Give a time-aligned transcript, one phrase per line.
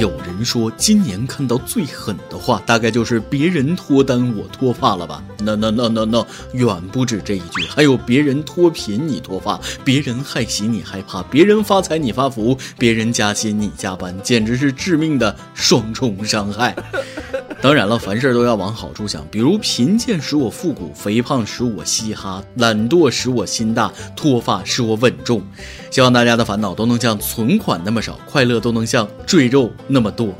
[0.00, 5.22] 有人说，今年看到最狠的话，大概就是别人脱单我脱发了吧？
[5.44, 16.74] 那那那那那，远不止这一句，还有别人脱贫你脱发，别人害喜你害怕，别人发财你发福，别人加薪你加班，简直是致命的双重伤害。
[17.60, 25.42] 当然了，凡事都要往好处想，比如贫贱使我复古，肥胖使我嘻哈，懒惰使我心大，脱发使我稳重。
[25.90, 30.32] 希望大家的烦恼都能像存款那么少，快乐都能像赘肉那么多。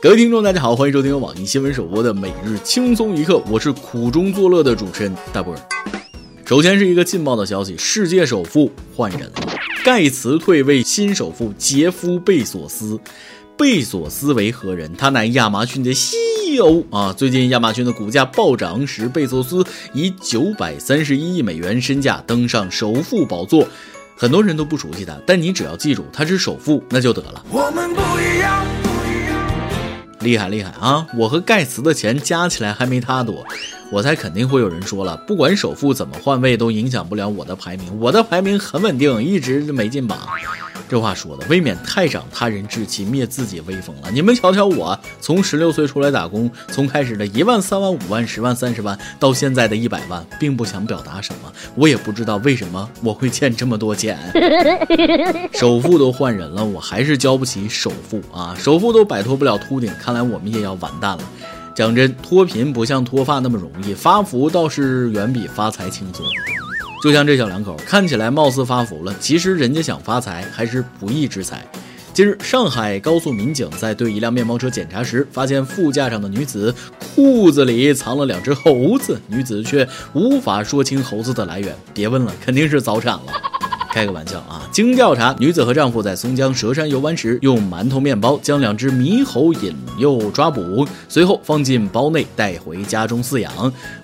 [0.00, 5.60] 各位听众，大家好，欢迎收听网易新闻首播的每日轻松一刻，我是苦中作乐的主持人大波儿。
[6.44, 9.32] 首先是一个劲爆的消息，世界首富换人了，
[9.84, 12.98] 盖茨退位，新首富杰夫贝索斯。
[13.56, 14.94] 贝索斯为何人？
[14.94, 17.12] 他乃亚马逊的 CEO 啊！
[17.12, 23.66] 最近亚马逊的股价暴涨，使贝索斯以九百三十一亿美元身价登上首富宝座。
[24.20, 27.44] 很多人都不熟悉他，但你只要记住他是首富，那就得了。
[27.50, 28.66] 我们不一样，
[30.18, 31.06] 厉害厉害啊！
[31.16, 33.46] 我和盖茨的钱加起来还没他多。
[33.90, 37.86] 我猜肯定会有人说了，不管首富怎么换位，都影响不了我的排名。
[37.98, 40.18] 我的排名很稳定，一直没进榜。
[40.90, 44.10] 这话说的，未免太长他人志气，灭自己威风了。
[44.10, 51.52] 你们瞧瞧我，从十六岁出来打工，从开始的一万、三万、五万、十万、三十万，到现在的一百万，并不想表达什么。
[51.74, 54.18] 我也不知道为什么我会欠这么多钱。
[55.52, 58.54] 首富都换人了，我还是交不起首付啊！
[58.58, 61.22] 首富都摆脱不了秃顶，看来我们也要完蛋了。
[61.78, 66.26] 讲真，脱贫不像脱发那么容易，发福倒是远比发财轻松。
[67.04, 71.64] 就像这小两口，看起来貌似发福了，其实人家想发财还是不义之财。
[72.12, 76.74] 近日，上海高速民警在对一辆面包车检查时，发现副驾上的女子
[77.14, 81.72] 裤子里藏了两只猴子，女子却无法说清猴子的来源。
[81.94, 83.26] 别问了，肯定是早产了。
[83.98, 84.62] 开个玩笑啊！
[84.70, 93.52] 经调查，女子和丈夫在松江佘山游玩时，用馒头面包将两只猕猴引诱抓捕，随后放进包内带回家中饲养。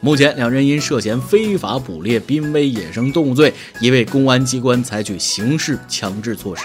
[0.00, 6.64] 目前，两人因涉嫌非法捕猎、濒危野生动物罪，已被公安机关采取刑事强制措施。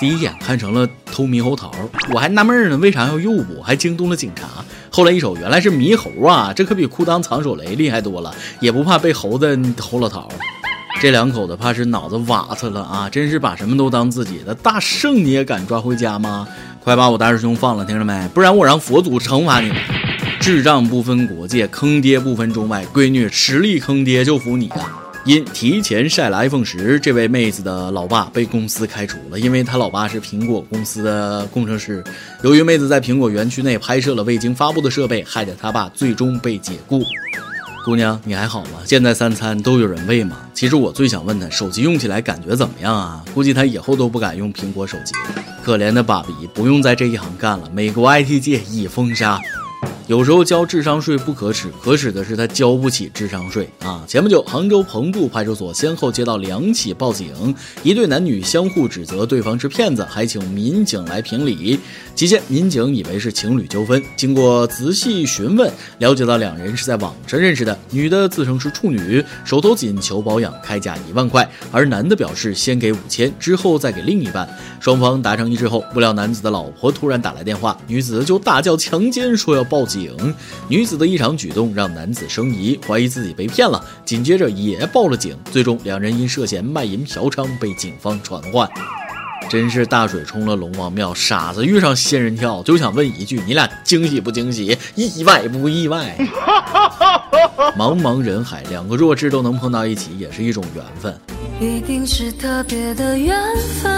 [0.00, 1.70] 第一眼看成了偷猕猴桃，
[2.14, 4.64] 我还纳闷呢，为啥要诱捕，还惊动了警察。
[4.90, 6.50] 后来一瞅，原来是猕猴啊！
[6.56, 10.30] 这可比裤裆藏手雷厉害多了，也不怕被猴子偷了桃。
[11.02, 13.10] 这两口子怕是脑子瓦特了啊！
[13.10, 14.54] 真是把什么都当自己的。
[14.54, 16.46] 大圣你也敢抓回家吗？
[16.78, 18.28] 快把我大师兄放了，听着没？
[18.32, 19.72] 不然我让佛祖惩罚你！
[20.38, 24.88] 智障不分国界，坑爹不分中外，闺女实力坑爹就服你了。
[25.24, 32.04] 因提前晒了 iPhone 十，这位妹子的老爸被公司开除了，因为他老爸是苹果公司的工程师。
[32.44, 37.02] 由于妹子在苹果园区内拍摄了未经发布的设备，害得他爸最终被解雇。
[37.84, 38.80] 姑娘，你还好吗？
[38.84, 40.36] 现在三餐都有人喂吗？
[40.54, 43.24] 其实我最想问他，手机用起来感觉怎么样啊？
[43.34, 45.42] 估计他以后都不敢用苹果手机了。
[45.64, 49.40] 可怜的爸比，不用在这一行干了，美国 IT 界已封杀。
[50.12, 54.04] 有时候交智商税不可耻，可耻的是他交不起智商税啊！
[54.06, 57.32] 前不久，杭州彭埠派出所先后接到两起报警，
[57.82, 61.80] 一对男女相互指责对方是骗子，还请民警来评理。
[62.14, 67.78] 期间，民警以为是情侣纠纷，经过仔细询问，了解到两人是在网上认识的。
[67.90, 74.46] 女的自称是处女，手头紧求保养，开价一万块，而男的表示先给五千，之后再给另一半。
[74.78, 80.01] 双方达成一致后，不料男子的老婆突然打来电话，女子就大叫强奸，说要报警。
[80.02, 80.34] 警
[80.68, 85.36] 女子的异常举动让男子生疑，怀疑自己被骗了，紧接着也报了警。
[85.52, 88.68] 最终，两人因涉嫌卖淫嫖娼被警方传唤。
[89.48, 92.62] 真是大水冲了龙王庙，傻子遇上仙人跳。
[92.62, 94.76] 就想问一句，你俩惊喜不惊喜？
[94.94, 96.16] 意外不意外？
[97.76, 101.14] 茫茫人海，两个弱智都能碰到一起，也是一种缘分。
[101.60, 103.36] 一定是特别的缘
[103.82, 103.92] 分，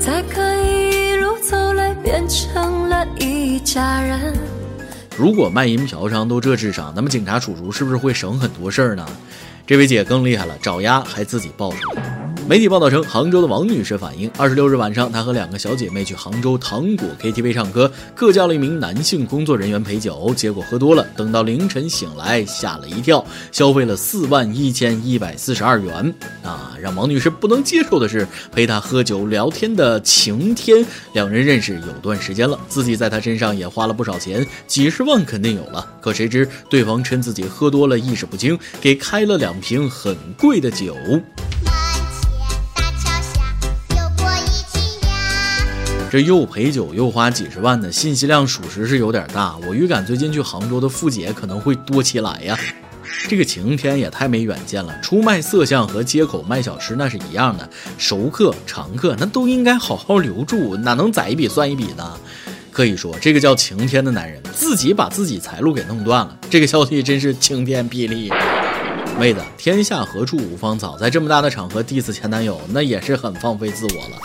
[0.00, 3.04] 才可以一路走来变成了。
[3.18, 4.32] 一家人。
[5.16, 9.04] 如果卖淫嫖娼都这智商，那么警察叔叔是不是会省很多事儿呢？
[9.66, 12.25] 这位姐更厉害了，找鸭还自己报出来。
[12.48, 26.14] 媒体报道称，杭州的王女士反映，二十六日晚上，她和两个小姐妹去杭州糖果 KTV 唱歌，各叫了一名男性工作人员陪酒，结果喝多了，等到凌晨醒来，吓了一跳，消费了四万一千一百四十二元。
[26.44, 35.84] 啊，让王女士不能接受的是，陪她喝酒聊天的晴天，两人认识有段时间了，自己在她身上也花了不少钱，几十万肯定有了。
[36.00, 40.96] 可谁知对方趁自己喝多了意识不清，给开了两瓶很贵的酒。
[46.10, 49.56] 这又陪酒又花几十万的信息量，属实是有点大。
[49.66, 52.58] 我预感最近去杭州的富姐可能会多起来呀。
[53.28, 57.68] 这个晴天也太没远见了，出卖色相和街口卖小吃那是一样的，
[57.98, 62.18] 熟客常客那都应该好好留住，哪能宰一笔算一笔呢？
[62.70, 66.38] 可以说，这个叫晴天的男人自己把自己财路给弄断了。
[66.48, 68.30] 这个消息真是晴天霹雳。
[69.18, 74.16] 妹子，天下何处无芳草，在这么大的场合 diss 前男友，那也是很放飞自我了。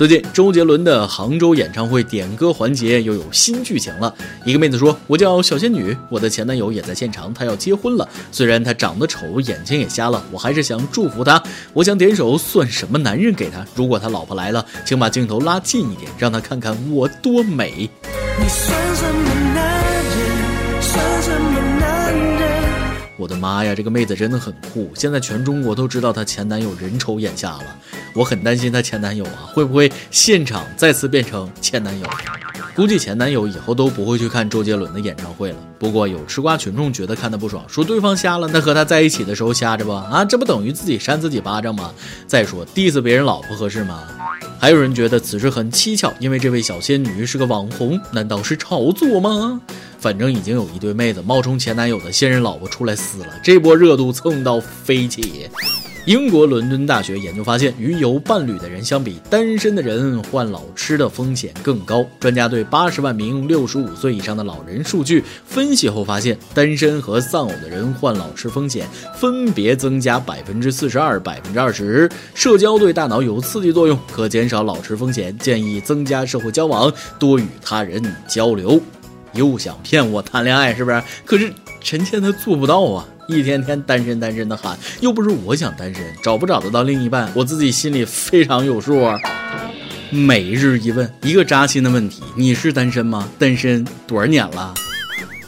[0.00, 4.14] 最近周杰伦的杭州演唱会点歌环节又有新剧情了。
[4.46, 8.08] 一个妹子说：“我叫小仙女，我的前男友也在现场，他要结婚了。
[8.32, 11.42] 虽然他长得丑，眼睛也瞎了，我还是想祝福他。
[11.74, 13.62] 我想点首《算什么男人》给他。
[13.74, 17.90] 如果他老婆来了，请把镜头拉近一点，让他看看我多美。”
[18.40, 19.49] 你算什么
[23.20, 24.90] 我的妈呀，这个妹子真的很酷！
[24.94, 27.64] 现在全中国都知道她前男友人丑眼瞎了。
[28.14, 32.06] 我很担心她前男友啊，会不会现场再次变成前男友？
[32.74, 35.56] 估计前男友以后都不会去看周杰伦的演唱会了。
[35.78, 40.24] 不过有吃瓜群众觉得看得不爽，说对方瞎了，那和他在一起的时候瞎着不啊？
[40.24, 41.92] 这不等于自己扇自己巴掌吗？
[42.26, 44.02] 再说 diss 别人老婆合适吗？
[44.58, 49.60] 还有人觉得此事很蹊跷，因为这位小仙女是个网红，难道是炒作吗？
[50.00, 55.48] 反正已经有一对妹子冒充前男友的现任老婆出来撕了，这波热度蹭到飞起。
[56.06, 62.04] 英国伦敦大学研究发现，与有伴侣的人相比，单身的人患老痴的风险更高。
[62.18, 72.10] 专家对八十万名六十五岁以上的老人数据分析后发现，单身和丧偶的人患老痴风险分别增加百分之四十二、百分之二十。
[72.34, 75.36] 社交对大脑有刺激作用，可减少老痴风险。
[75.36, 78.80] 建议增加社会交往，多与他人交流。
[79.32, 81.02] 又想骗我谈恋爱是不是？
[81.24, 83.06] 可是臣妾她做不到啊！
[83.28, 89.16] 一天天单身单身的喊，又不是我想单身，找不找得到另一半，我自己心里非常有数啊。
[90.10, 93.28] 每日一问，一个扎心的问题：你是单身吗？
[93.38, 94.74] 单身多少年了？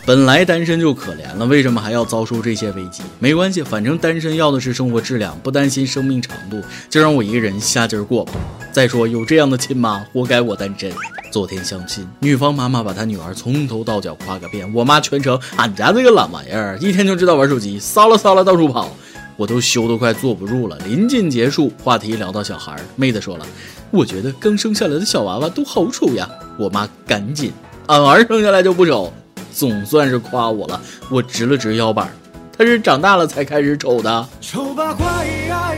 [0.05, 3.05] 本来单身就可怜了，为什么还要遭受这些危机？
[3.21, 6.61] 没关系，反正单身要的是生活质量，不担心生命长度，
[6.91, 8.33] 就让我一个人下劲儿过吧。
[8.73, 10.91] 再说有这样的亲妈，活该我单身。
[11.31, 18.91] 昨天相亲，女方妈妈把她女儿从头到脚夸个遍，我妈全程俺家这个懒玩意儿，一天就知道玩手机，骚了骚了到处跑，
[19.37, 20.77] 我都羞得快坐不住了。
[20.85, 23.47] 临近结束，话题聊到小孩，妹子说了，
[23.93, 26.29] 我觉得刚生下来的小娃娃都好丑呀。
[26.59, 27.53] 我妈赶紧，
[27.87, 29.13] 俺儿生下来就不丑，
[29.53, 30.81] 总算是夸我了。
[31.11, 32.11] 我直了直腰板，
[32.57, 34.29] 他是长大了才开始丑的。
[34.41, 35.07] 丑八怪
[35.49, 35.73] 呀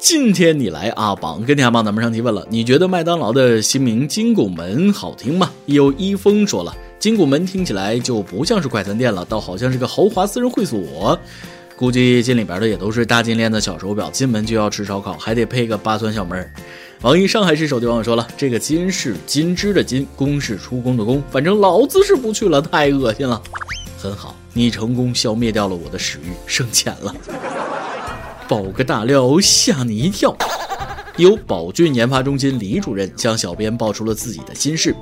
[0.00, 5.50] 今天你来阿榜跟天下榜咱们上提问了，你觉得麦当劳的新名金拱门好听吗？
[5.66, 11.18] 有一峰说了，金拱门听起来就不像是快餐店了，倒好像是个豪华私人会所。
[11.76, 16.50] 估计进里边的也都是大金链子小手表，进门就要吃烧烤，还得配个八酸小妹儿。
[17.02, 23.40] 网易上海市手机网友说了，这个金是金枝的金，公是出宫的宫，反正老子是不去了，太恶心了。
[23.96, 27.14] 很好，你成功消灭掉了我的食欲，省钱了。
[28.48, 30.36] 爆个大料吓你一跳，
[31.18, 34.92] 由宝骏研发中心李主任向小编爆出了自己的心事。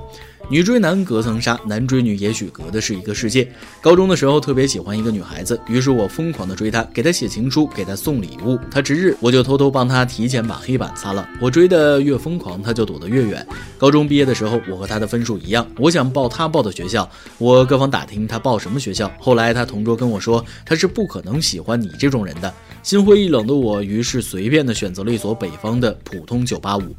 [0.48, 3.50] 女追男隔层纱，男追女也许隔的是一个世界。
[3.81, 8.56] 高中的时候特别喜欢一个女孩子，于是我疯狂的追她，给她写情书，给她送礼物。
[8.70, 11.28] 她值日，我就偷偷帮她提前把黑板擦了。
[11.40, 13.44] 我追的越疯狂，她就躲得越远。
[13.76, 19.12] 高中毕业的时候，我和她的分数一样，我想报她报的学校，我各方打听她报什么学校。
[19.19, 22.54] 后来她同桌跟我说，她是不可能喜欢你这种人的。
[22.84, 26.94] 心灰意冷的我，于是随便的选择了一所北方的普通985。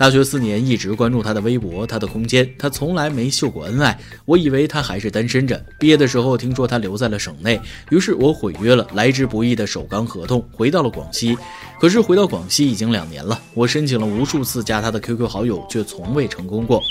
[0.00, 4.00] 大学四年一直关注他的微博，他的空间，他从来没秀过恩爱。
[4.24, 5.62] 我以为他还是单身着。
[5.78, 11.36] 毕业的时候听说他留在了省内，于是我毁约了来之不易的首钢合同，回到了广西。
[11.78, 16.82] 可是回到广西已经两年了，我申请了无数次加他的 QQ 好友，却从未成功过。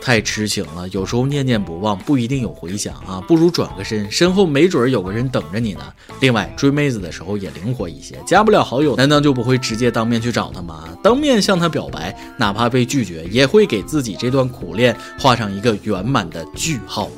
[0.00, 5.82] 太痴情了，有时候念念不忘不一定有回响啊，不如转个身，身后没准有个人等着你呢。
[6.20, 10.88] 另外，追妹子的时候也灵活一些，加不了好友，难道就不会直接当面去找她吗？
[11.02, 17.10] 当面向她表白，哪怕被拒绝，也会给自己这段苦恋画上一个圆满的句号。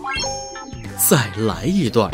[1.08, 2.10] 再来一段。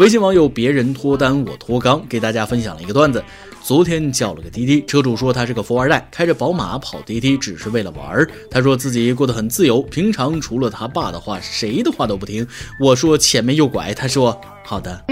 [0.00, 3.22] 微信网友别人脱单我脱刚给大家分享了一个段子。
[3.62, 8.26] 昨天叫了个滴滴，车主说他是个富二代，开着宝马跑滴滴只是为了玩儿。
[8.50, 12.48] 他说自己过得很自由，平常除了他爸的话，谁的话都不听。
[12.80, 15.04] 我说前面右拐，他说好的。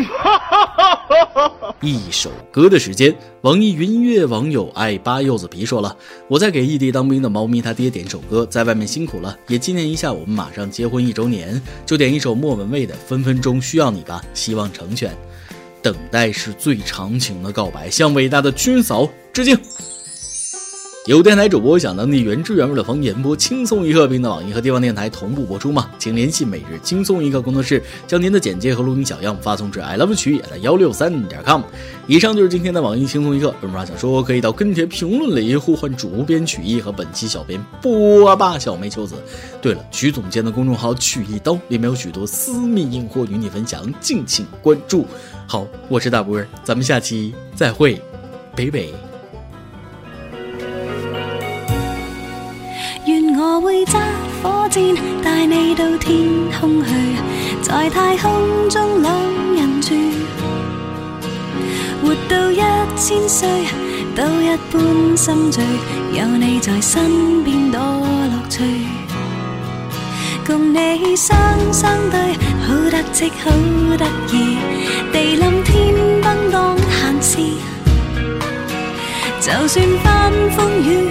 [1.80, 5.96] 一首歌的时间，网易云音乐网友爱扒柚子皮说了
[6.28, 15.14] ：“我在给异地当兵的猫咪他爹点首歌，在外面辛苦了，也纪念一下我们马上结婚一周年，就点一首莫文蔚的《分分钟需要你》吧，希望成全。”
[15.80, 19.56] 等待是最长情的告白，向伟大的军嫂致敬。
[21.08, 25.88] 有电台主播想当地原汁原味的方言播轻松一刻，并在网易和地方电台同步播出吗？
[25.98, 31.62] 请联系每日轻松一刻工作室，将您的简介和录音小样发送至 i love 曲野的幺六三点 com。
[32.06, 33.54] 以上就是今天的网易轻松一刻。
[33.62, 39.14] 有什么想说，可以到跟帖评论里呼唤主编曲艺和本期小编波霸小梅秋子。
[39.62, 45.06] 对了，曲总监的公众号曲一刀里面有许多私密硬货与你分享，敬请关注。
[45.46, 47.98] 好，我是大波，咱们下期再会，
[48.54, 49.07] 北北。
[53.68, 53.98] 会揸
[54.42, 56.26] 火箭带你到天
[56.58, 56.90] 空去，
[57.60, 58.32] 在太空
[58.70, 59.12] 中两
[59.54, 59.94] 人住，
[62.00, 62.62] 活到一
[62.96, 63.46] 千岁
[64.16, 65.62] 都一般心醉，
[66.14, 68.64] 有你在身边多乐趣，
[70.46, 71.38] 共你双
[71.70, 72.18] 双对，
[72.66, 73.50] 好得戚好
[73.98, 74.56] 得意，
[75.12, 76.74] 地冧天崩当
[77.20, 77.38] 闲事，
[79.42, 81.10] 就算翻风雨。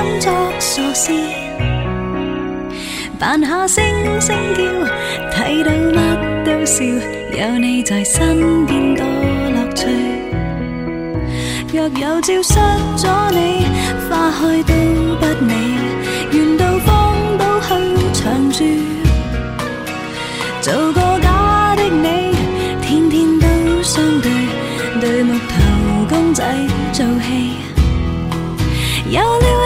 [0.00, 0.30] 心作。
[0.94, 1.12] 事，
[3.18, 3.84] 扮下星
[4.20, 4.62] 星叫，
[5.30, 9.86] 睇到乜都笑，有你在身边多乐趣。
[11.72, 12.54] 若有朝失
[12.96, 13.66] 咗你，
[14.08, 14.74] 花开都
[15.20, 15.54] 不美，
[16.32, 17.68] 愿到荒岛去
[18.14, 18.64] 长住，
[20.62, 22.34] 做个假的你，
[22.80, 24.30] 天天都相对，
[25.00, 26.42] 对木头公仔
[26.92, 27.54] 做戏。
[29.08, 29.59] 有了，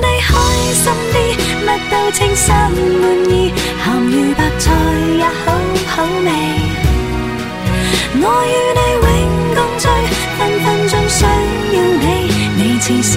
[1.90, 3.52] 到称心满意，
[3.82, 4.72] 咸鱼白菜
[5.18, 5.52] 也好
[5.88, 6.28] 好味。
[8.16, 9.06] 我与你永
[9.54, 9.84] 共聚，
[10.38, 12.04] 分分钟需要你，
[12.56, 13.12] 你似是